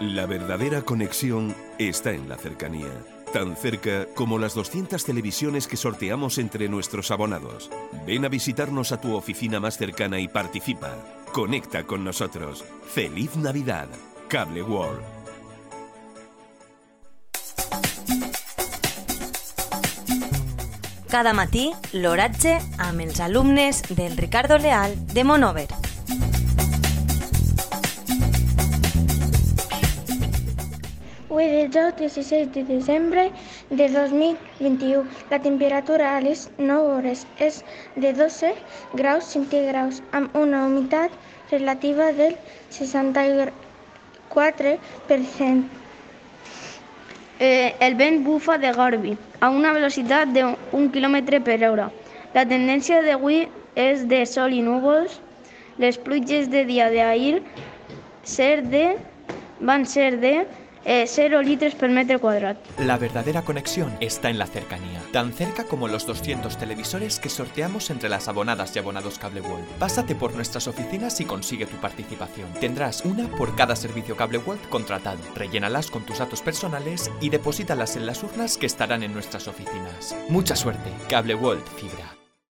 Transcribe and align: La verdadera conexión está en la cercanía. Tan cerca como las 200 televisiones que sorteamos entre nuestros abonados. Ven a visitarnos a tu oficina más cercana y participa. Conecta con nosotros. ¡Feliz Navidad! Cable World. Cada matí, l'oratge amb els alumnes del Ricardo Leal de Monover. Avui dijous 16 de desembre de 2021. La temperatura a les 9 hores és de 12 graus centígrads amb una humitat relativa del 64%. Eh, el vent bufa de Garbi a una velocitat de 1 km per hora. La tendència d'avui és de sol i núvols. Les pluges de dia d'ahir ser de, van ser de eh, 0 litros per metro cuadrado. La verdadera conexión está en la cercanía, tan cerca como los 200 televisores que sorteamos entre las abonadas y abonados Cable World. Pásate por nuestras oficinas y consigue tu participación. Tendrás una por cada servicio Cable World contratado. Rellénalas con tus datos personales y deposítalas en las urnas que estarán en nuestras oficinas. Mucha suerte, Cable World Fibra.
La 0.00 0.24
verdadera 0.24 0.80
conexión 0.80 1.54
está 1.78 2.12
en 2.12 2.26
la 2.26 2.38
cercanía. 2.38 2.88
Tan 3.34 3.54
cerca 3.54 4.06
como 4.14 4.38
las 4.38 4.54
200 4.54 5.04
televisiones 5.04 5.66
que 5.66 5.76
sorteamos 5.76 6.38
entre 6.38 6.70
nuestros 6.70 7.10
abonados. 7.10 7.70
Ven 8.06 8.24
a 8.24 8.30
visitarnos 8.30 8.92
a 8.92 9.00
tu 9.02 9.14
oficina 9.14 9.60
más 9.60 9.76
cercana 9.76 10.18
y 10.18 10.26
participa. 10.26 10.96
Conecta 11.34 11.84
con 11.84 12.02
nosotros. 12.02 12.64
¡Feliz 12.94 13.36
Navidad! 13.36 13.88
Cable 14.28 14.62
World. 14.62 15.02
Cada 21.10 21.34
matí, 21.34 21.74
l'oratge 21.92 22.56
amb 22.78 23.04
els 23.04 23.20
alumnes 23.20 23.82
del 23.90 24.16
Ricardo 24.16 24.56
Leal 24.56 24.94
de 25.12 25.24
Monover. 25.24 25.89
Avui 31.30 31.46
dijous 31.46 31.94
16 31.96 32.50
de 32.50 32.64
desembre 32.64 33.30
de 33.70 33.88
2021. 33.88 35.06
La 35.30 35.38
temperatura 35.38 36.16
a 36.16 36.20
les 36.20 36.50
9 36.58 36.82
hores 36.94 37.24
és 37.38 37.62
de 37.94 38.10
12 38.12 38.50
graus 38.98 39.28
centígrads 39.30 40.02
amb 40.10 40.34
una 40.34 40.66
humitat 40.66 41.14
relativa 41.52 42.10
del 42.18 42.34
64%. 42.74 43.52
Eh, 47.38 47.76
el 47.78 47.94
vent 47.94 48.24
bufa 48.26 48.58
de 48.58 48.72
Garbi 48.72 49.16
a 49.38 49.50
una 49.50 49.72
velocitat 49.72 50.34
de 50.34 50.42
1 50.72 50.90
km 50.90 51.38
per 51.46 51.62
hora. 51.68 51.92
La 52.34 52.42
tendència 52.42 53.02
d'avui 53.06 53.46
és 53.76 54.02
de 54.10 54.26
sol 54.26 54.50
i 54.50 54.62
núvols. 54.66 55.20
Les 55.78 55.94
pluges 55.96 56.50
de 56.50 56.64
dia 56.66 56.90
d'ahir 56.90 57.38
ser 58.24 58.66
de, 58.74 58.98
van 59.60 59.86
ser 59.86 60.18
de 60.18 60.34
eh, 60.84 61.06
0 61.06 61.42
litros 61.42 61.74
per 61.74 61.90
metro 61.90 62.20
cuadrado. 62.20 62.58
La 62.78 62.98
verdadera 62.98 63.42
conexión 63.42 63.96
está 64.00 64.30
en 64.30 64.38
la 64.38 64.46
cercanía, 64.46 65.02
tan 65.12 65.32
cerca 65.32 65.64
como 65.64 65.88
los 65.88 66.06
200 66.06 66.56
televisores 66.56 67.18
que 67.18 67.28
sorteamos 67.28 67.90
entre 67.90 68.08
las 68.08 68.28
abonadas 68.28 68.74
y 68.74 68.78
abonados 68.78 69.18
Cable 69.18 69.40
World. 69.40 69.66
Pásate 69.78 70.14
por 70.14 70.34
nuestras 70.34 70.68
oficinas 70.68 71.20
y 71.20 71.24
consigue 71.24 71.66
tu 71.66 71.76
participación. 71.76 72.52
Tendrás 72.60 73.04
una 73.04 73.28
por 73.28 73.54
cada 73.56 73.76
servicio 73.76 74.16
Cable 74.16 74.38
World 74.38 74.68
contratado. 74.68 75.18
Rellénalas 75.34 75.90
con 75.90 76.04
tus 76.04 76.18
datos 76.18 76.42
personales 76.42 77.10
y 77.20 77.30
deposítalas 77.30 77.96
en 77.96 78.06
las 78.06 78.22
urnas 78.22 78.56
que 78.56 78.66
estarán 78.66 79.02
en 79.02 79.12
nuestras 79.12 79.48
oficinas. 79.48 80.16
Mucha 80.28 80.56
suerte, 80.56 80.90
Cable 81.08 81.34
World 81.34 81.66
Fibra. 81.76 82.19